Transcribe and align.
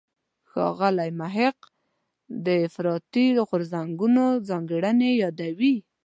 ښاغلی 0.51 1.09
محق 1.19 1.57
د 2.45 2.47
افراطي 2.67 3.27
غورځنګونو 3.49 4.23
ځانګړنې 4.49 5.11
یادوي. 5.23 5.75